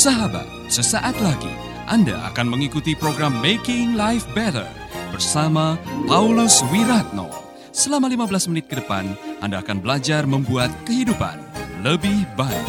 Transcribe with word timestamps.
Sahabat, 0.00 0.48
sesaat 0.72 1.12
lagi 1.20 1.52
Anda 1.84 2.32
akan 2.32 2.56
mengikuti 2.56 2.96
program 2.96 3.36
Making 3.44 4.00
Life 4.00 4.24
Better 4.32 4.64
bersama 5.12 5.76
Paulus 6.08 6.64
Wiratno. 6.72 7.28
Selama 7.68 8.08
15 8.08 8.48
menit 8.48 8.64
ke 8.64 8.80
depan, 8.80 9.12
Anda 9.44 9.60
akan 9.60 9.84
belajar 9.84 10.24
membuat 10.24 10.72
kehidupan 10.88 11.36
lebih 11.84 12.24
baik. 12.32 12.68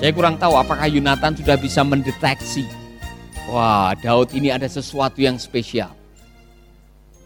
Saya 0.00 0.12
kurang 0.16 0.40
tahu 0.40 0.56
apakah 0.56 0.88
Yonatan 0.88 1.36
sudah 1.36 1.60
bisa 1.60 1.84
mendeteksi. 1.84 2.64
Wah, 3.52 3.92
Daud 4.00 4.32
ini 4.32 4.48
ada 4.48 4.72
sesuatu 4.72 5.20
yang 5.20 5.36
spesial. 5.36 5.92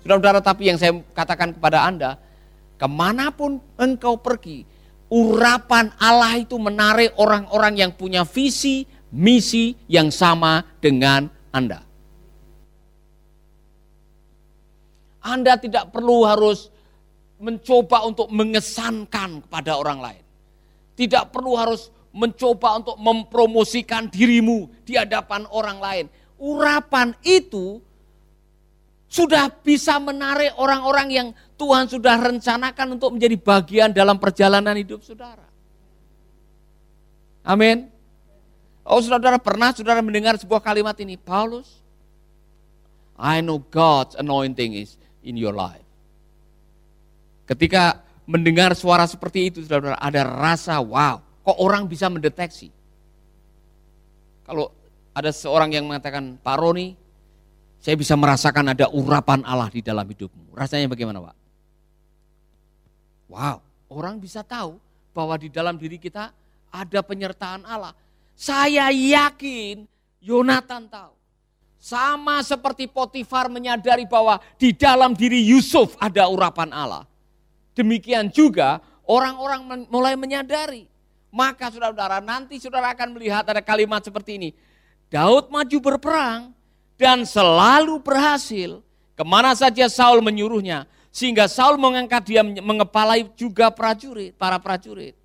Saudara-saudara, 0.03 0.42
tapi 0.42 0.67
yang 0.67 0.83
saya 0.83 0.98
katakan 1.15 1.55
kepada 1.55 1.87
Anda, 1.87 2.19
ke 2.80 2.89
mana 2.89 3.29
pun 3.29 3.61
engkau 3.77 4.16
pergi, 4.25 4.65
urapan 5.12 5.93
Allah 6.01 6.41
itu 6.41 6.57
menarik 6.57 7.12
orang-orang 7.20 7.77
yang 7.77 7.93
punya 7.93 8.25
visi, 8.25 8.89
misi 9.12 9.77
yang 9.84 10.09
sama 10.09 10.65
dengan 10.80 11.29
Anda. 11.53 11.84
Anda 15.20 15.61
tidak 15.61 15.93
perlu 15.93 16.25
harus 16.25 16.73
mencoba 17.37 18.09
untuk 18.09 18.33
mengesankan 18.33 19.45
kepada 19.45 19.77
orang 19.77 20.01
lain. 20.01 20.25
Tidak 20.97 21.28
perlu 21.28 21.61
harus 21.61 21.92
mencoba 22.17 22.81
untuk 22.81 22.97
mempromosikan 22.97 24.09
dirimu 24.09 24.73
di 24.89 24.97
hadapan 24.97 25.45
orang 25.53 25.78
lain. 25.84 26.05
Urapan 26.41 27.12
itu 27.20 27.84
sudah 29.11 29.51
bisa 29.51 29.98
menarik 29.98 30.55
orang-orang 30.56 31.08
yang 31.11 31.28
Tuhan 31.61 31.84
sudah 31.92 32.16
rencanakan 32.16 32.97
untuk 32.97 33.12
menjadi 33.12 33.36
bagian 33.36 33.92
dalam 33.92 34.16
perjalanan 34.16 34.72
hidup 34.72 35.05
saudara. 35.05 35.44
Amin. 37.44 37.92
Oh 38.80 39.05
saudara 39.05 39.36
pernah 39.36 39.69
saudara 39.77 40.00
mendengar 40.00 40.41
sebuah 40.41 40.64
kalimat 40.64 40.97
ini, 41.05 41.20
Paulus, 41.20 41.84
I 43.20 43.44
know 43.44 43.61
God's 43.61 44.17
anointing 44.17 44.72
is 44.72 44.97
in 45.20 45.36
your 45.36 45.52
life. 45.52 45.84
Ketika 47.44 48.00
mendengar 48.24 48.72
suara 48.72 49.05
seperti 49.05 49.52
itu 49.52 49.61
saudara, 49.61 50.00
ada 50.00 50.24
rasa 50.24 50.80
wow, 50.80 51.20
kok 51.45 51.58
orang 51.61 51.84
bisa 51.84 52.08
mendeteksi. 52.08 52.72
Kalau 54.48 54.72
ada 55.12 55.28
seorang 55.28 55.77
yang 55.77 55.84
mengatakan, 55.84 56.41
Pak 56.41 56.56
Roni, 56.56 56.97
saya 57.84 58.00
bisa 58.00 58.17
merasakan 58.17 58.72
ada 58.72 58.89
urapan 58.89 59.45
Allah 59.45 59.69
di 59.69 59.84
dalam 59.84 60.08
hidupmu. 60.08 60.56
Rasanya 60.56 60.89
bagaimana 60.89 61.20
Pak? 61.20 61.39
Wow, 63.31 63.62
orang 63.86 64.19
bisa 64.19 64.42
tahu 64.42 64.83
bahwa 65.14 65.39
di 65.39 65.47
dalam 65.47 65.78
diri 65.78 66.03
kita 66.03 66.34
ada 66.67 67.00
penyertaan 67.00 67.62
Allah. 67.62 67.95
Saya 68.34 68.91
yakin 68.91 69.86
Yonatan 70.19 70.91
tahu. 70.91 71.14
Sama 71.81 72.45
seperti 72.45 72.84
Potifar 72.91 73.48
menyadari 73.48 74.05
bahwa 74.05 74.36
di 74.61 74.75
dalam 74.75 75.17
diri 75.17 75.41
Yusuf 75.48 75.97
ada 75.97 76.28
urapan 76.28 76.69
Allah. 76.75 77.08
Demikian 77.73 78.28
juga 78.28 78.84
orang-orang 79.08 79.89
mulai 79.89 80.12
menyadari. 80.19 80.84
Maka 81.31 81.70
saudara-saudara 81.70 82.19
nanti 82.20 82.58
saudara 82.58 82.91
akan 82.92 83.14
melihat 83.17 83.47
ada 83.47 83.62
kalimat 83.62 84.03
seperti 84.03 84.36
ini. 84.36 84.51
Daud 85.08 85.48
maju 85.48 85.78
berperang 85.78 86.53
dan 86.98 87.23
selalu 87.25 88.03
berhasil 88.03 88.83
ke 89.14 89.25
mana 89.25 89.55
saja 89.56 89.86
Saul 89.89 90.20
menyuruhnya. 90.20 90.84
Sehingga 91.11 91.50
Saul 91.50 91.75
mengangkat 91.75 92.30
dia 92.30 92.42
mengepalai 92.42 93.27
juga 93.35 93.70
prajurit, 93.74 94.30
para 94.39 94.62
prajurit. 94.62 95.18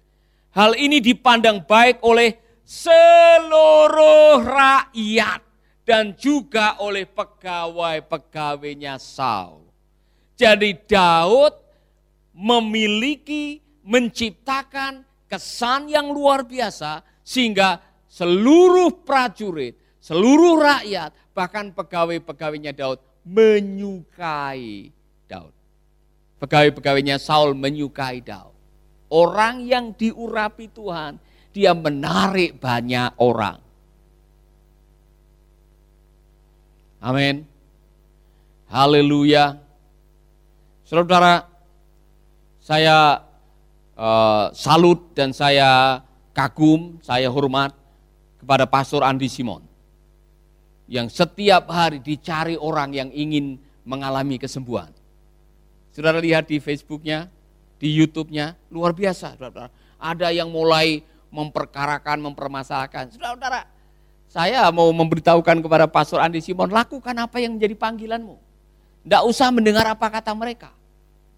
Hal 0.49 0.73
ini 0.73 0.97
dipandang 0.97 1.61
baik 1.61 2.01
oleh 2.01 2.41
seluruh 2.65 4.41
rakyat 4.41 5.45
dan 5.85 6.17
juga 6.17 6.81
oleh 6.81 7.05
pegawai-pegawainya 7.05 8.97
Saul. 8.97 9.69
Jadi 10.33 10.73
Daud 10.89 11.53
memiliki, 12.33 13.61
menciptakan 13.85 15.05
kesan 15.29 15.93
yang 15.93 16.09
luar 16.09 16.41
biasa 16.41 17.05
sehingga 17.21 17.77
seluruh 18.09 19.05
prajurit, 19.05 19.77
seluruh 20.01 20.57
rakyat 20.57 21.13
bahkan 21.37 21.69
pegawai-pegawainya 21.69 22.73
Daud 22.73 22.97
menyukai. 23.21 24.89
Pegawai-pegawainya 26.39 27.15
Saul 27.17 27.55
menyukai 27.55 28.19
Daud. 28.19 28.53
Orang 29.07 29.63
yang 29.63 29.95
diurapi 29.95 30.67
Tuhan, 30.73 31.21
dia 31.55 31.71
menarik 31.71 32.59
banyak 32.59 33.15
orang. 33.21 33.61
Amin. 36.99 37.45
Haleluya. 38.67 39.61
Saudara, 40.83 41.45
saya 42.59 43.21
uh, 43.93 44.49
salut 44.57 45.13
dan 45.13 45.29
saya 45.31 46.01
kagum, 46.33 46.97
saya 47.05 47.29
hormat 47.29 47.77
kepada 48.41 48.65
Pastor 48.65 49.05
Andi 49.05 49.29
Simon 49.29 49.61
yang 50.85 51.09
setiap 51.09 51.69
hari 51.69 52.01
dicari 52.01 52.57
orang 52.57 52.93
yang 52.93 53.09
ingin 53.13 53.57
mengalami 53.85 54.37
kesembuhan. 54.37 54.94
Saudara 55.95 56.19
lihat 56.19 56.51
di 56.51 56.59
Facebooknya, 56.59 57.31
di 57.79 57.87
YouTube-nya, 57.95 58.59
luar 58.67 58.91
biasa. 58.91 59.39
Saudara. 59.39 59.71
Ada 59.95 60.27
yang 60.35 60.51
mulai 60.51 60.99
memperkarakan, 61.31 62.19
mempermasalahkan. 62.19 63.15
Saudara, 63.15 63.63
saya 64.27 64.67
mau 64.75 64.91
memberitahukan 64.91 65.63
kepada 65.63 65.87
Pastor 65.87 66.19
Andi 66.19 66.43
Simon, 66.43 66.67
lakukan 66.67 67.15
apa 67.15 67.39
yang 67.39 67.55
menjadi 67.55 67.79
panggilanmu. 67.79 68.35
Tidak 69.07 69.23
usah 69.23 69.47
mendengar 69.55 69.87
apa 69.87 70.11
kata 70.11 70.35
mereka. 70.35 70.75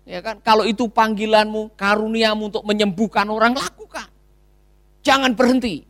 Ya 0.10 0.26
kan? 0.26 0.42
Kalau 0.42 0.66
itu 0.66 0.90
panggilanmu, 0.90 1.78
karuniamu 1.78 2.50
untuk 2.50 2.66
menyembuhkan 2.66 3.30
orang, 3.30 3.54
lakukan. 3.54 4.10
Jangan 5.06 5.38
berhenti. 5.38 5.86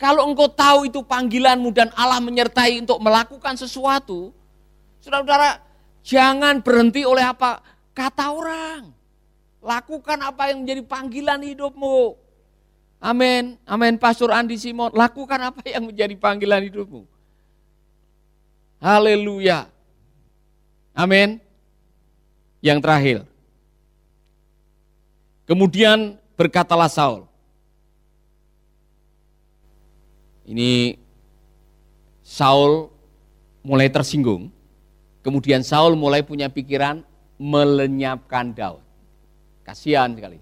Kalau 0.00 0.24
engkau 0.24 0.48
tahu 0.48 0.88
itu 0.88 1.04
panggilanmu 1.04 1.76
dan 1.76 1.92
Allah 1.92 2.24
menyertai 2.24 2.80
untuk 2.80 2.96
melakukan 3.04 3.58
sesuatu, 3.60 4.32
saudara-saudara, 5.04 5.67
jangan 6.02 6.60
berhenti 6.60 7.02
oleh 7.06 7.24
apa 7.24 7.62
kata 7.94 8.32
orang. 8.34 8.90
Lakukan 9.58 10.18
apa 10.22 10.54
yang 10.54 10.62
menjadi 10.62 10.82
panggilan 10.86 11.40
hidupmu. 11.42 12.14
Amin. 13.02 13.58
Amin. 13.66 13.94
Pastor 13.98 14.30
Andi 14.30 14.58
Simon, 14.58 14.94
lakukan 14.94 15.38
apa 15.38 15.62
yang 15.66 15.90
menjadi 15.90 16.14
panggilan 16.14 16.62
hidupmu. 16.66 17.02
Haleluya. 18.78 19.66
Amin. 20.94 21.42
Yang 22.62 22.78
terakhir. 22.82 23.18
Kemudian 25.46 26.18
berkatalah 26.38 26.90
Saul, 26.90 27.28
Ini 30.48 30.96
Saul 32.24 32.88
mulai 33.60 33.92
tersinggung. 33.92 34.48
Kemudian 35.28 35.60
Saul 35.60 35.92
mulai 35.92 36.24
punya 36.24 36.48
pikiran 36.48 37.04
melenyapkan 37.36 38.48
Daud. 38.56 38.80
Kasihan 39.60 40.08
sekali. 40.16 40.40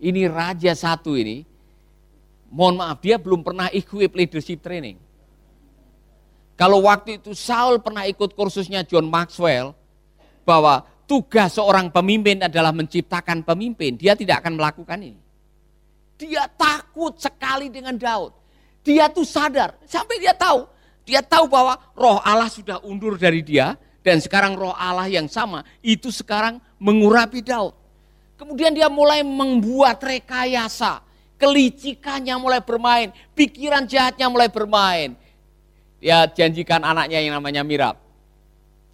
Ini 0.00 0.32
raja 0.32 0.72
satu 0.72 1.12
ini, 1.12 1.44
mohon 2.48 2.80
maaf 2.80 3.04
dia 3.04 3.20
belum 3.20 3.44
pernah 3.44 3.68
ikut 3.68 4.16
leadership 4.16 4.64
training. 4.64 4.96
Kalau 6.56 6.88
waktu 6.88 7.20
itu 7.20 7.36
Saul 7.36 7.84
pernah 7.84 8.08
ikut 8.08 8.32
kursusnya 8.32 8.80
John 8.88 9.12
Maxwell, 9.12 9.76
bahwa 10.48 10.88
tugas 11.04 11.60
seorang 11.60 11.92
pemimpin 11.92 12.40
adalah 12.40 12.72
menciptakan 12.72 13.44
pemimpin, 13.44 14.00
dia 14.00 14.16
tidak 14.16 14.40
akan 14.40 14.56
melakukan 14.56 15.04
ini. 15.04 15.20
Dia 16.16 16.48
takut 16.48 17.20
sekali 17.20 17.68
dengan 17.68 18.00
Daud. 18.00 18.32
Dia 18.80 19.12
tuh 19.12 19.28
sadar, 19.28 19.76
sampai 19.84 20.16
dia 20.16 20.32
tahu. 20.32 20.64
Dia 21.04 21.20
tahu 21.20 21.44
bahwa 21.44 21.76
roh 21.92 22.24
Allah 22.24 22.48
sudah 22.48 22.80
undur 22.80 23.20
dari 23.20 23.44
dia, 23.44 23.76
dan 24.04 24.20
sekarang 24.20 24.52
roh 24.52 24.76
Allah 24.76 25.08
yang 25.08 25.24
sama, 25.32 25.64
itu 25.80 26.12
sekarang 26.12 26.60
mengurapi 26.76 27.40
Daud. 27.40 27.72
Kemudian 28.36 28.76
dia 28.76 28.92
mulai 28.92 29.24
membuat 29.24 29.96
rekayasa, 30.04 31.00
kelicikannya 31.40 32.36
mulai 32.36 32.60
bermain, 32.60 33.08
pikiran 33.32 33.88
jahatnya 33.88 34.28
mulai 34.28 34.52
bermain. 34.52 35.16
Dia 36.04 36.28
janjikan 36.28 36.84
anaknya 36.84 37.24
yang 37.24 37.32
namanya 37.40 37.64
Mirab. 37.64 37.96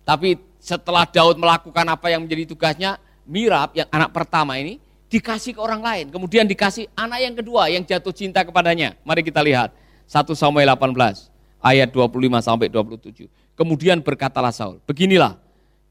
Tapi 0.07 0.39
setelah 0.62 1.03
Daud 1.11 1.43
melakukan 1.43 1.83
apa 1.91 2.07
yang 2.07 2.23
menjadi 2.23 2.55
tugasnya, 2.55 3.03
Mirab 3.27 3.75
yang 3.75 3.91
anak 3.91 4.15
pertama 4.15 4.62
ini 4.62 4.79
dikasih 5.11 5.59
ke 5.59 5.61
orang 5.61 5.83
lain. 5.83 6.07
Kemudian 6.15 6.47
dikasih 6.47 6.87
anak 6.95 7.19
yang 7.19 7.35
kedua 7.35 7.67
yang 7.67 7.83
jatuh 7.83 8.15
cinta 8.15 8.47
kepadanya. 8.47 8.95
Mari 9.03 9.27
kita 9.27 9.43
lihat. 9.43 9.75
1 10.07 10.27
Samuel 10.35 10.67
18 10.75 11.31
ayat 11.62 11.89
25 11.95 12.43
sampai 12.43 12.67
27. 12.67 13.31
Kemudian 13.61 14.01
berkatalah 14.01 14.57
Saul, 14.57 14.81
beginilah 14.89 15.37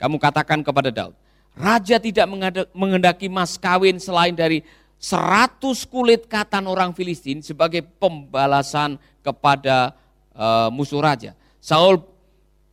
kamu 0.02 0.18
katakan 0.18 0.66
kepada 0.66 0.90
Daud, 0.90 1.14
Raja 1.54 2.02
tidak 2.02 2.26
mengendaki 2.74 3.30
mas 3.30 3.62
kawin 3.62 4.02
selain 4.02 4.34
dari 4.34 4.66
seratus 4.98 5.86
kulit 5.86 6.26
katan 6.26 6.66
orang 6.66 6.98
Filistin 6.98 7.46
sebagai 7.46 7.86
pembalasan 8.02 8.98
kepada 9.22 9.94
uh, 10.34 10.74
musuh 10.74 10.98
raja. 10.98 11.38
Saul 11.62 12.02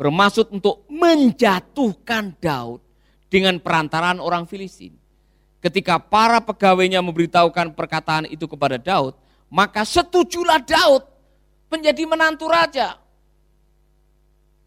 bermaksud 0.01 0.49
untuk 0.49 0.89
menjatuhkan 0.89 2.33
Daud 2.41 2.81
dengan 3.29 3.61
perantaraan 3.61 4.17
orang 4.17 4.49
Filistin. 4.49 4.97
Ketika 5.61 6.01
para 6.01 6.41
pegawainya 6.41 7.05
memberitahukan 7.05 7.77
perkataan 7.77 8.31
itu 8.33 8.49
kepada 8.49 8.81
Daud, 8.81 9.13
maka 9.53 9.85
setujulah 9.85 10.63
Daud 10.63 11.05
menjadi 11.69 12.07
menantu 12.09 12.49
raja. 12.49 13.03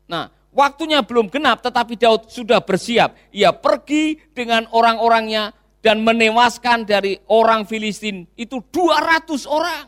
Nah, 0.10 0.34
waktunya 0.50 1.06
belum 1.06 1.30
genap 1.30 1.62
tetapi 1.62 1.94
Daud 1.96 2.28
sudah 2.34 2.60
bersiap. 2.66 3.14
Ia 3.30 3.54
pergi 3.54 4.18
dengan 4.34 4.66
orang-orangnya 4.74 5.54
dan 5.80 6.04
menewaskan 6.04 6.84
dari 6.84 7.16
orang 7.30 7.64
Filistin 7.64 8.28
itu 8.36 8.60
200 8.74 9.48
orang 9.48 9.88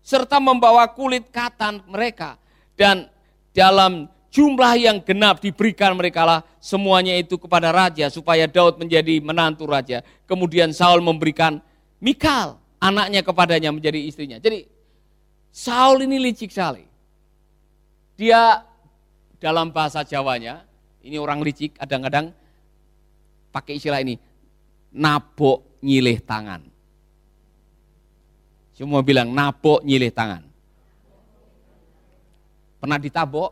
serta 0.00 0.42
membawa 0.42 0.90
kulit 0.90 1.30
katan 1.30 1.84
mereka 1.86 2.40
dan 2.74 3.06
dalam 3.54 4.10
jumlah 4.32 4.74
yang 4.78 4.98
genap 5.02 5.42
diberikan 5.42 5.94
mereka 5.94 6.22
lah 6.24 6.40
semuanya 6.62 7.14
itu 7.18 7.36
kepada 7.36 7.70
raja 7.70 8.08
supaya 8.08 8.46
Daud 8.46 8.78
menjadi 8.80 9.20
menantu 9.20 9.68
raja. 9.68 10.02
Kemudian 10.24 10.72
Saul 10.74 11.04
memberikan 11.04 11.60
Mikal 12.00 12.56
anaknya 12.80 13.20
kepadanya 13.20 13.70
menjadi 13.70 14.00
istrinya. 14.00 14.40
Jadi 14.40 14.64
Saul 15.52 16.08
ini 16.08 16.16
licik 16.16 16.48
sekali. 16.48 16.88
Dia 18.16 18.64
dalam 19.40 19.72
bahasa 19.72 20.04
Jawanya, 20.04 20.62
ini 21.00 21.16
orang 21.16 21.40
licik 21.40 21.80
kadang-kadang 21.80 22.30
pakai 23.50 23.80
istilah 23.80 24.04
ini, 24.04 24.20
nabok 24.92 25.80
nyilih 25.80 26.20
tangan. 26.20 26.60
Semua 28.76 29.00
bilang 29.00 29.32
nabok 29.32 29.80
nyilih 29.80 30.12
tangan. 30.12 30.44
Pernah 32.80 32.96
ditabok? 32.96 33.50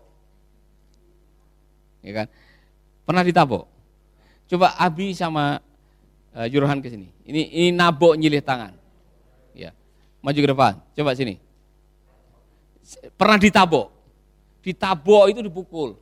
Ya 2.00 2.12
kan? 2.24 2.26
Pernah 3.04 3.24
ditabok? 3.24 3.64
Coba 4.48 4.72
Abi 4.80 5.12
sama 5.12 5.60
uh, 6.32 6.48
Jurahan 6.48 6.80
ke 6.80 6.88
sini. 6.88 7.12
Ini 7.28 7.42
ini 7.52 7.68
nabok 7.76 8.16
nyilih 8.16 8.40
tangan. 8.40 8.72
Ya. 9.52 9.76
Maju 10.24 10.38
ke 10.40 10.48
depan. 10.48 10.72
Coba 10.96 11.12
sini. 11.12 11.36
Pernah 13.20 13.36
ditabok? 13.36 13.97
Ditabok 14.62 15.30
itu 15.32 15.40
dipukul. 15.44 15.96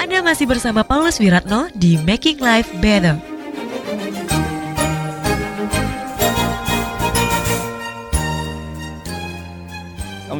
Anda 0.00 0.20
masih 0.24 0.48
bersama 0.48 0.84
Paulus 0.84 1.20
Wiratno 1.20 1.72
di 1.76 1.96
Making 2.00 2.38
Life 2.40 2.70
Better. 2.78 3.30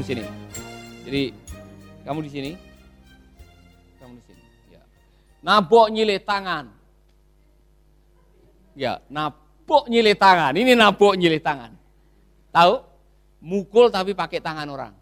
kamu 0.00 0.16
sini. 0.16 0.24
Jadi 1.04 1.22
kamu 2.08 2.18
di 2.24 2.30
sini, 2.32 2.50
kamu 4.00 4.16
di 4.16 4.22
sini. 4.24 4.42
Ya. 4.72 4.80
Nabok 5.44 5.92
nyilih 5.92 6.16
tangan. 6.24 6.72
Ya, 8.72 9.04
nabok 9.12 9.92
nyilih 9.92 10.16
tangan. 10.16 10.56
Ini 10.56 10.72
nabok 10.72 11.20
nyilih 11.20 11.44
tangan. 11.44 11.76
Tahu? 12.48 12.80
Mukul 13.44 13.92
tapi 13.92 14.16
pakai 14.16 14.40
tangan 14.40 14.64
orang. 14.72 14.96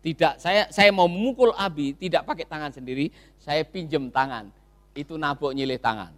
Tidak, 0.00 0.40
saya 0.40 0.64
saya 0.72 0.88
mau 0.96 1.04
memukul 1.04 1.52
Abi 1.52 1.92
tidak 1.92 2.24
pakai 2.24 2.48
tangan 2.48 2.72
sendiri, 2.72 3.12
saya 3.36 3.60
pinjem 3.68 4.08
tangan. 4.08 4.48
Itu 4.96 5.20
nabok 5.20 5.52
nyilih 5.52 5.76
tangan. 5.76 6.16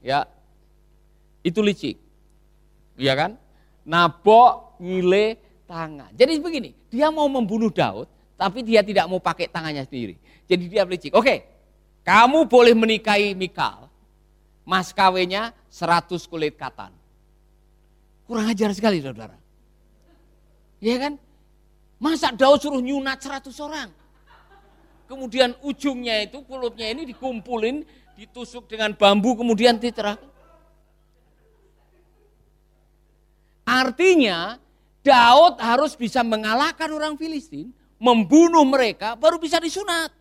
Ya, 0.00 0.24
itu 1.44 1.60
licik. 1.60 2.00
Iya 2.96 3.12
kan? 3.12 3.30
Nabok 3.84 4.80
nyilih 4.80 5.36
tangan. 5.68 6.08
Jadi 6.16 6.40
begini, 6.40 6.72
dia 6.88 7.12
mau 7.12 7.28
membunuh 7.28 7.68
Daud, 7.68 8.08
tapi 8.40 8.64
dia 8.64 8.80
tidak 8.80 9.04
mau 9.04 9.20
pakai 9.20 9.44
tangannya 9.44 9.84
sendiri. 9.84 10.16
Jadi 10.48 10.64
dia 10.72 10.88
licik. 10.88 11.12
Oke, 11.12 11.44
kamu 12.04 12.48
boleh 12.48 12.72
menikahi 12.72 13.36
Mikal, 13.36 13.92
mas 14.64 14.96
kawinnya 14.96 15.52
100 15.68 16.08
kulit 16.24 16.56
katan. 16.56 16.92
Kurang 18.24 18.48
ajar 18.48 18.72
sekali 18.72 19.04
saudara. 19.04 19.36
Iya 20.80 20.96
kan? 20.96 21.12
Masa 22.04 22.28
Daud 22.36 22.60
suruh 22.60 22.84
nyunat 22.84 23.16
100 23.16 23.48
orang? 23.64 23.88
Kemudian 25.08 25.56
ujungnya 25.64 26.28
itu 26.28 26.44
kulitnya 26.44 26.92
ini 26.92 27.08
dikumpulin, 27.08 27.80
ditusuk 28.12 28.68
dengan 28.68 28.92
bambu 28.92 29.32
kemudian 29.40 29.80
diterahkan. 29.80 30.28
Artinya 33.64 34.60
Daud 35.00 35.56
harus 35.56 35.96
bisa 35.96 36.20
mengalahkan 36.20 36.92
orang 36.92 37.16
Filistin, 37.16 37.72
membunuh 37.96 38.68
mereka, 38.68 39.16
baru 39.16 39.40
bisa 39.40 39.56
disunat. 39.56 40.12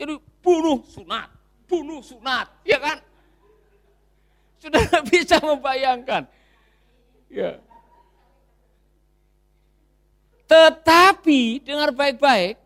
Jadi 0.00 0.16
bunuh 0.40 0.80
sunat, 0.88 1.28
bunuh 1.68 2.00
sunat, 2.00 2.48
ya 2.64 2.80
kan? 2.80 3.04
Sudah 4.56 4.80
bisa 5.12 5.36
membayangkan. 5.44 6.24
Ya. 7.28 7.60
Tetapi 10.56 11.60
dengar 11.60 11.92
baik-baik, 11.92 12.56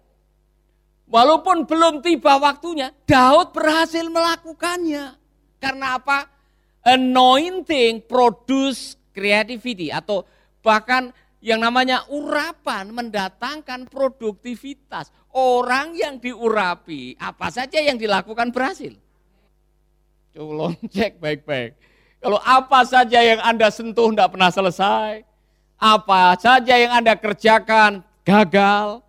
walaupun 1.11 1.67
belum 1.67 1.99
tiba 1.99 2.39
waktunya, 2.39 2.95
Daud 3.03 3.51
berhasil 3.51 4.07
melakukannya. 4.07 5.19
Karena 5.59 5.99
apa? 5.99 6.31
Anointing 6.87 8.07
produce 8.07 8.95
creativity 9.11 9.91
atau 9.91 10.23
Bahkan 10.61 11.13
yang 11.41 11.61
namanya 11.61 12.05
urapan 12.13 12.93
mendatangkan 12.93 13.89
produktivitas. 13.89 15.09
Orang 15.33 15.97
yang 15.97 16.21
diurapi, 16.21 17.17
apa 17.17 17.49
saja 17.49 17.81
yang 17.81 17.97
dilakukan 17.97 18.53
berhasil. 18.53 18.93
Coba 20.37 20.77
cek 20.91 21.17
baik-baik. 21.17 21.73
Kalau 22.21 22.37
apa 22.45 22.85
saja 22.85 23.25
yang 23.25 23.41
Anda 23.41 23.73
sentuh 23.73 24.13
tidak 24.13 24.37
pernah 24.37 24.53
selesai, 24.53 25.25
apa 25.81 26.37
saja 26.37 26.77
yang 26.77 26.93
Anda 26.93 27.17
kerjakan 27.17 28.05
gagal, 28.21 29.01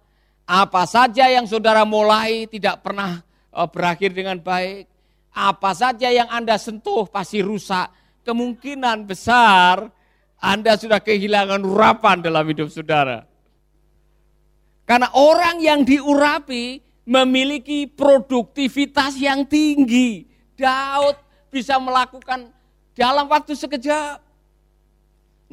apa 0.47 0.83
saja 0.87 1.27
yang 1.27 1.43
saudara 1.43 1.83
mulai 1.83 2.47
tidak 2.47 2.79
pernah 2.79 3.19
eh, 3.51 3.67
berakhir 3.67 4.15
dengan 4.15 4.39
baik, 4.39 4.87
apa 5.35 5.71
saja 5.75 6.07
yang 6.07 6.31
Anda 6.31 6.55
sentuh 6.55 7.11
pasti 7.11 7.43
rusak, 7.43 7.91
kemungkinan 8.23 9.03
besar 9.03 9.91
anda 10.41 10.73
sudah 10.73 10.97
kehilangan 10.97 11.61
urapan 11.61 12.17
dalam 12.25 12.41
hidup 12.49 12.73
saudara. 12.73 13.29
Karena 14.89 15.13
orang 15.13 15.61
yang 15.61 15.85
diurapi 15.85 16.81
memiliki 17.05 17.85
produktivitas 17.85 19.21
yang 19.21 19.45
tinggi. 19.45 20.25
Daud 20.57 21.13
bisa 21.53 21.77
melakukan 21.77 22.49
dalam 22.97 23.29
waktu 23.29 23.53
sekejap. 23.53 24.17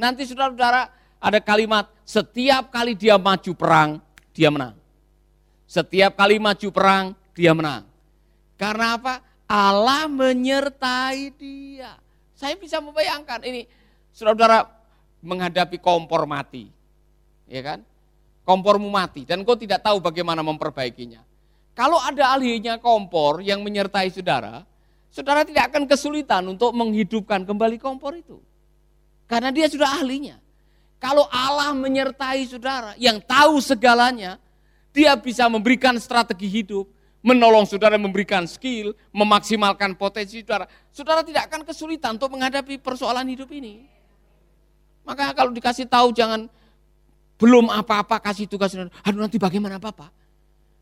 Nanti 0.01 0.25
saudara-saudara 0.25 0.89
ada 1.19 1.43
kalimat, 1.43 1.91
setiap 2.07 2.71
kali 2.71 2.95
dia 2.95 3.19
maju 3.19 3.53
perang, 3.55 3.91
dia 4.31 4.49
menang. 4.55 4.79
Setiap 5.67 6.15
kali 6.15 6.39
maju 6.39 6.69
perang, 6.71 7.05
dia 7.35 7.53
menang. 7.53 7.85
Karena 8.55 8.95
apa? 8.99 9.21
Allah 9.51 10.07
menyertai 10.07 11.35
dia. 11.35 11.99
Saya 12.39 12.55
bisa 12.55 12.79
membayangkan 12.79 13.43
ini, 13.43 13.67
saudara-saudara 14.15 14.71
menghadapi 15.23 15.83
kompor 15.83 16.25
mati. 16.25 16.71
Ya 17.51 17.63
kan? 17.65 17.83
Kompormu 18.47 18.89
mati 18.89 19.29
dan 19.29 19.45
kau 19.45 19.59
tidak 19.59 19.85
tahu 19.85 20.01
bagaimana 20.01 20.41
memperbaikinya. 20.41 21.21
Kalau 21.77 22.01
ada 22.01 22.35
ahlinya 22.35 22.81
kompor 22.81 23.45
yang 23.45 23.61
menyertai 23.61 24.09
saudara, 24.09 24.65
saudara 25.13 25.45
tidak 25.45 25.69
akan 25.71 25.85
kesulitan 25.85 26.43
untuk 26.49 26.73
menghidupkan 26.73 27.45
kembali 27.45 27.77
kompor 27.77 28.17
itu. 28.17 28.41
Karena 29.29 29.53
dia 29.53 29.69
sudah 29.69 30.01
ahlinya. 30.01 30.41
Kalau 30.99 31.31
Allah 31.31 31.71
menyertai 31.75 32.43
saudara 32.51 32.99
yang 32.99 33.23
tahu 33.23 33.63
segalanya, 33.63 34.43
dia 34.91 35.15
bisa 35.15 35.47
memberikan 35.47 35.95
strategi 36.03 36.51
hidup, 36.51 36.91
menolong 37.23 37.63
saudara 37.71 37.95
memberikan 37.95 38.43
skill, 38.51 38.91
memaksimalkan 39.15 39.95
potensi 39.95 40.43
saudara. 40.43 40.67
Saudara 40.91 41.23
tidak 41.23 41.47
akan 41.47 41.63
kesulitan 41.63 42.19
untuk 42.19 42.35
menghadapi 42.35 42.83
persoalan 42.83 43.31
hidup 43.31 43.47
ini. 43.55 43.87
Maka 45.07 45.31
kalau 45.39 45.55
dikasih 45.55 45.87
tahu 45.87 46.11
jangan 46.11 46.51
belum 47.39 47.71
apa-apa 47.71 48.19
kasih 48.19 48.51
tugas, 48.51 48.75
aduh 48.75 49.23
nanti 49.23 49.39
bagaimana 49.39 49.79
Bapak? 49.79 50.11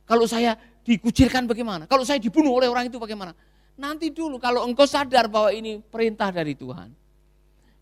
Kalau 0.08 0.24
saya 0.24 0.56
dikucilkan 0.80 1.44
bagaimana? 1.44 1.84
Kalau 1.84 2.08
saya 2.08 2.16
dibunuh 2.16 2.56
oleh 2.56 2.72
orang 2.72 2.88
itu 2.88 2.96
bagaimana? 2.96 3.36
Nanti 3.76 4.08
dulu 4.08 4.40
kalau 4.40 4.64
engkau 4.64 4.88
sadar 4.88 5.28
bahwa 5.28 5.52
ini 5.52 5.84
perintah 5.84 6.32
dari 6.32 6.56
Tuhan. 6.56 6.88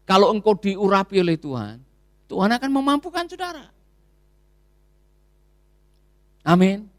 Kalau 0.02 0.34
engkau 0.34 0.58
diurapi 0.58 1.22
oleh 1.22 1.38
Tuhan, 1.38 1.78
Tuhan 2.34 2.50
akan 2.50 2.70
memampukan 2.74 3.30
saudara. 3.30 3.70
Amin. 6.42 6.90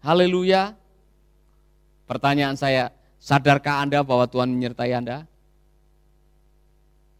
Haleluya. 0.00 0.72
Pertanyaan 2.08 2.56
saya, 2.56 2.88
Sadarkah 3.20 3.84
Anda 3.84 4.00
bahwa 4.00 4.24
Tuhan 4.24 4.48
menyertai 4.48 4.96
Anda? 4.96 5.28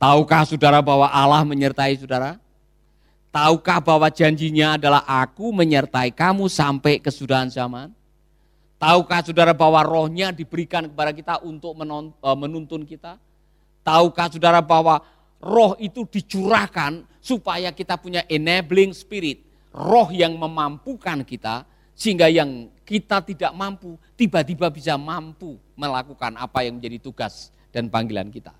Tahukah 0.00 0.48
saudara 0.48 0.80
bahwa 0.80 1.04
Allah 1.12 1.44
menyertai 1.44 2.00
saudara? 2.00 2.40
Tahukah 3.28 3.84
bahwa 3.84 4.08
janjinya 4.08 4.80
adalah 4.80 5.04
aku 5.04 5.52
menyertai 5.52 6.08
kamu 6.16 6.48
sampai 6.48 6.96
kesudahan 6.96 7.52
zaman? 7.52 7.92
Tahukah 8.80 9.20
saudara 9.20 9.52
bahwa 9.52 9.84
rohnya 9.84 10.32
diberikan 10.32 10.88
kepada 10.88 11.12
kita 11.12 11.44
untuk 11.44 11.76
e, 11.76 12.30
menuntun 12.40 12.88
kita? 12.88 13.20
Tahukah 13.84 14.32
saudara 14.32 14.64
bahwa 14.64 15.04
roh 15.42 15.74
itu 15.78 16.06
dicurahkan 16.06 17.06
supaya 17.18 17.70
kita 17.74 17.98
punya 17.98 18.22
enabling 18.26 18.94
spirit. 18.94 19.44
Roh 19.74 20.10
yang 20.10 20.34
memampukan 20.34 21.22
kita 21.22 21.68
sehingga 21.92 22.30
yang 22.30 22.72
kita 22.86 23.20
tidak 23.20 23.52
mampu 23.52 23.98
tiba-tiba 24.16 24.72
bisa 24.72 24.96
mampu 24.96 25.60
melakukan 25.76 26.34
apa 26.38 26.64
yang 26.64 26.80
menjadi 26.80 26.98
tugas 27.02 27.50
dan 27.74 27.90
panggilan 27.92 28.32
kita. 28.32 28.54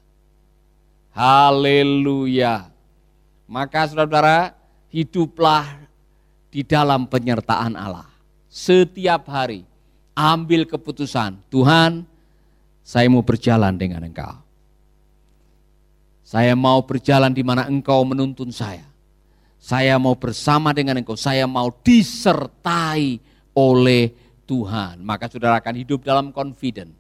Haleluya. 1.17 2.71
Maka 3.49 3.89
saudara-saudara, 3.89 4.53
hiduplah 4.93 5.89
di 6.53 6.61
dalam 6.63 7.09
penyertaan 7.09 7.75
Allah. 7.75 8.07
Setiap 8.49 9.29
hari 9.29 9.65
ambil 10.13 10.69
keputusan, 10.69 11.41
Tuhan, 11.49 12.05
saya 12.85 13.07
mau 13.09 13.25
berjalan 13.25 13.77
dengan 13.77 14.05
Engkau. 14.05 14.48
Saya 16.29 16.53
mau 16.53 16.85
berjalan 16.85 17.33
di 17.33 17.41
mana 17.41 17.65
Engkau 17.65 18.05
menuntun 18.05 18.53
saya. 18.53 18.85
Saya 19.57 19.97
mau 19.97 20.13
bersama 20.13 20.77
dengan 20.77 21.01
Engkau, 21.01 21.17
saya 21.17 21.49
mau 21.49 21.73
disertai 21.73 23.17
oleh 23.57 24.13
Tuhan. 24.45 25.01
Maka 25.01 25.33
saudara 25.33 25.57
akan 25.57 25.81
hidup 25.81 26.05
dalam 26.05 26.29
confident, 26.29 26.93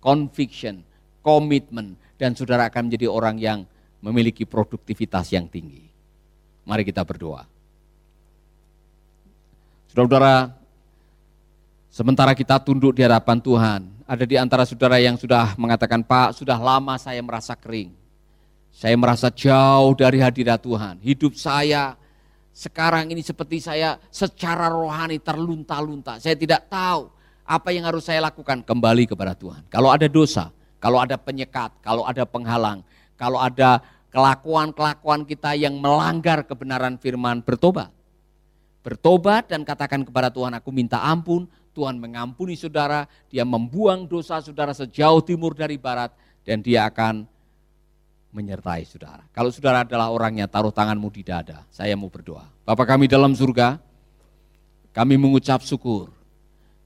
conviction, 0.00 0.80
komitmen, 1.20 1.92
dan 2.16 2.32
saudara 2.32 2.72
akan 2.72 2.88
menjadi 2.88 3.04
orang 3.04 3.36
yang 3.36 3.58
memiliki 4.00 4.48
produktivitas 4.48 5.28
yang 5.28 5.44
tinggi. 5.44 5.84
Mari 6.64 6.80
kita 6.80 7.04
berdoa. 7.04 7.44
Saudara-saudara, 9.92 10.56
sementara 11.92 12.32
kita 12.32 12.56
tunduk 12.64 12.96
di 12.96 13.04
hadapan 13.04 13.44
Tuhan, 13.44 13.80
ada 14.08 14.24
di 14.24 14.40
antara 14.40 14.64
saudara 14.64 14.96
yang 14.96 15.20
sudah 15.20 15.52
mengatakan, 15.60 16.00
Pak, 16.00 16.40
sudah 16.40 16.56
lama 16.56 16.96
saya 16.96 17.20
merasa 17.20 17.52
kering. 17.52 17.99
Saya 18.70 18.94
merasa 18.96 19.28
jauh 19.28 19.92
dari 19.98 20.22
hadirat 20.22 20.62
Tuhan. 20.62 21.02
Hidup 21.02 21.36
saya 21.36 21.98
sekarang 22.50 23.10
ini 23.10 23.22
seperti 23.22 23.62
saya 23.62 23.98
secara 24.08 24.70
rohani 24.70 25.20
terlunta-lunta. 25.22 26.18
Saya 26.18 26.34
tidak 26.38 26.66
tahu 26.70 27.10
apa 27.46 27.68
yang 27.74 27.84
harus 27.86 28.06
saya 28.06 28.22
lakukan. 28.22 28.62
Kembali 28.62 29.10
kepada 29.10 29.34
Tuhan. 29.34 29.66
Kalau 29.66 29.90
ada 29.90 30.06
dosa, 30.06 30.54
kalau 30.78 31.02
ada 31.02 31.18
penyekat, 31.18 31.74
kalau 31.82 32.06
ada 32.06 32.22
penghalang, 32.22 32.86
kalau 33.18 33.42
ada 33.42 33.82
kelakuan-kelakuan 34.10 35.22
kita 35.26 35.54
yang 35.54 35.78
melanggar 35.78 36.42
kebenaran 36.46 36.98
firman, 36.98 37.42
bertobat. 37.42 37.90
Bertobat 38.80 39.50
dan 39.52 39.62
katakan 39.62 40.02
kepada 40.02 40.32
Tuhan, 40.32 40.56
aku 40.56 40.72
minta 40.72 41.04
ampun, 41.04 41.44
Tuhan 41.76 42.00
mengampuni 42.00 42.56
saudara, 42.56 43.06
dia 43.28 43.44
membuang 43.44 44.08
dosa 44.08 44.40
saudara 44.40 44.72
sejauh 44.72 45.20
timur 45.22 45.52
dari 45.52 45.76
barat, 45.76 46.10
dan 46.42 46.64
dia 46.64 46.88
akan 46.88 47.28
menyertai 48.30 48.86
saudara. 48.86 49.26
Kalau 49.34 49.50
saudara 49.50 49.82
adalah 49.82 50.10
orangnya, 50.10 50.46
taruh 50.46 50.70
tanganmu 50.70 51.10
di 51.10 51.22
dada, 51.26 51.66
saya 51.70 51.94
mau 51.98 52.10
berdoa. 52.10 52.46
Bapak 52.62 52.96
kami 52.96 53.10
dalam 53.10 53.34
surga, 53.34 53.78
kami 54.94 55.14
mengucap 55.18 55.62
syukur. 55.66 56.14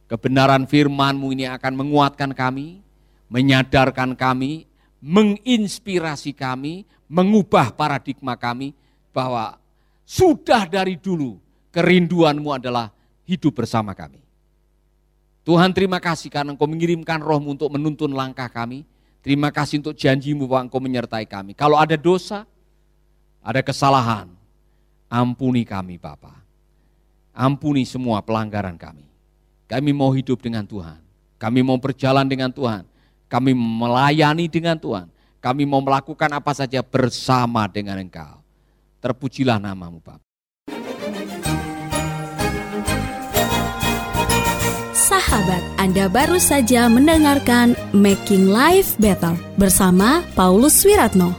Kebenaran 0.08 0.68
firmanmu 0.68 1.32
ini 1.32 1.48
akan 1.48 1.72
menguatkan 1.80 2.36
kami, 2.36 2.84
menyadarkan 3.32 4.16
kami, 4.16 4.68
menginspirasi 5.00 6.36
kami, 6.36 6.84
mengubah 7.08 7.72
paradigma 7.72 8.36
kami 8.36 8.72
bahwa 9.12 9.56
sudah 10.04 10.68
dari 10.68 10.96
dulu 11.00 11.40
kerinduanmu 11.72 12.48
adalah 12.52 12.92
hidup 13.24 13.64
bersama 13.64 13.96
kami. 13.96 14.20
Tuhan 15.44 15.76
terima 15.76 16.00
kasih 16.00 16.32
karena 16.32 16.56
engkau 16.56 16.64
mengirimkan 16.64 17.20
rohmu 17.20 17.52
untuk 17.52 17.68
menuntun 17.68 18.16
langkah 18.16 18.48
kami. 18.48 18.88
Terima 19.24 19.48
kasih 19.48 19.80
untuk 19.80 19.96
janjimu 19.96 20.44
bahwa 20.44 20.68
engkau 20.68 20.84
menyertai 20.84 21.24
kami. 21.24 21.56
Kalau 21.56 21.80
ada 21.80 21.96
dosa, 21.96 22.44
ada 23.40 23.64
kesalahan, 23.64 24.28
ampuni 25.08 25.64
kami 25.64 25.96
Bapa. 25.96 26.44
Ampuni 27.32 27.88
semua 27.88 28.20
pelanggaran 28.20 28.76
kami. 28.76 29.08
Kami 29.64 29.90
mau 29.96 30.12
hidup 30.12 30.44
dengan 30.44 30.68
Tuhan. 30.68 31.00
Kami 31.40 31.64
mau 31.64 31.80
berjalan 31.80 32.28
dengan 32.28 32.52
Tuhan. 32.52 32.84
Kami 33.32 33.56
melayani 33.56 34.44
dengan 34.44 34.76
Tuhan. 34.76 35.08
Kami 35.40 35.64
mau 35.64 35.80
melakukan 35.80 36.28
apa 36.28 36.52
saja 36.52 36.84
bersama 36.84 37.64
dengan 37.64 38.04
Engkau. 38.04 38.44
Terpujilah 39.00 39.56
namamu 39.56 40.04
Bapak. 40.04 40.23
Sahabat, 45.34 45.66
Anda 45.82 46.06
baru 46.06 46.38
saja 46.38 46.86
mendengarkan 46.86 47.74
Making 47.90 48.54
Life 48.54 48.94
Better 49.02 49.34
bersama 49.58 50.22
Paulus 50.38 50.86
Wiratno. 50.86 51.34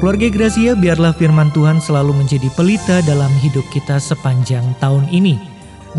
Keluarga 0.00 0.32
Gracia, 0.32 0.72
biarlah 0.72 1.12
firman 1.12 1.52
Tuhan 1.52 1.76
selalu 1.76 2.24
menjadi 2.24 2.48
pelita 2.56 3.04
dalam 3.04 3.28
hidup 3.44 3.68
kita 3.68 4.00
sepanjang 4.00 4.64
tahun 4.80 5.12
ini. 5.12 5.36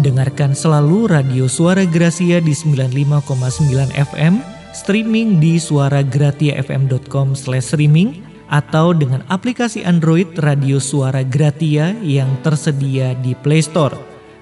Dengarkan 0.01 0.57
selalu 0.57 1.05
radio 1.05 1.45
Suara 1.45 1.85
Gracia 1.85 2.41
di 2.41 2.57
95,9 2.57 3.93
FM, 3.93 4.41
streaming 4.73 5.37
di 5.37 5.61
suaragratiafm.com 5.61 7.37
streaming 7.37 8.32
atau 8.51 8.91
dengan 8.91 9.23
aplikasi 9.31 9.83
Android 9.83 10.35
Radio 10.39 10.81
Suara 10.81 11.23
Gratia 11.23 11.95
yang 12.03 12.27
tersedia 12.41 13.15
di 13.19 13.35
Play 13.37 13.63
Store. 13.63 13.95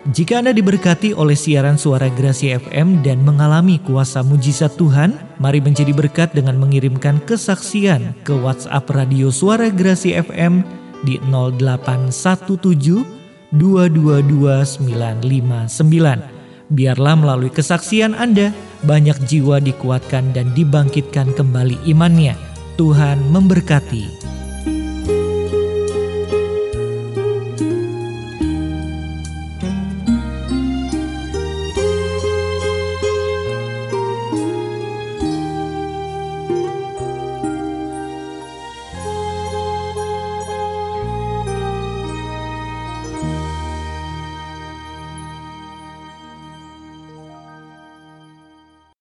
Jika 0.09 0.41
Anda 0.41 0.49
diberkati 0.49 1.13
oleh 1.13 1.37
siaran 1.37 1.77
suara 1.77 2.09
Gracia 2.09 2.57
FM 2.57 3.05
dan 3.05 3.21
mengalami 3.21 3.77
kuasa 3.77 4.25
mujizat 4.25 4.73
Tuhan, 4.73 5.13
mari 5.37 5.61
menjadi 5.61 5.93
berkat 5.93 6.33
dengan 6.33 6.57
mengirimkan 6.57 7.21
kesaksian 7.29 8.17
ke 8.25 8.33
WhatsApp 8.33 8.89
Radio 8.89 9.29
Suara 9.29 9.69
Gracia 9.69 10.25
FM 10.25 10.65
di 11.05 11.21
0817 11.29 13.05
222959. 13.53 16.41
Biarlah 16.71 17.19
melalui 17.19 17.51
kesaksian 17.51 18.15
Anda, 18.15 18.55
banyak 18.87 19.27
jiwa 19.27 19.59
dikuatkan 19.61 20.33
dan 20.33 20.55
dibangkitkan 20.55 21.35
kembali 21.35 21.77
imannya. 21.85 22.50
Tuhan 22.79 23.19
memberkati. 23.31 24.07